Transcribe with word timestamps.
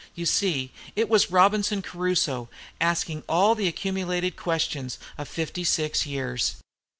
You 0.15 0.25
see 0.25 0.71
it 0.95 1.09
was 1.09 1.29
Robinson 1.29 1.83
Crusoe 1.83 2.49
asking 2.79 3.21
all 3.29 3.53
the 3.53 3.67
accumulated 3.67 4.35
questions 4.35 4.97
of 5.15 5.27
fifty 5.27 5.63
six 5.63 6.07
years! 6.07 6.55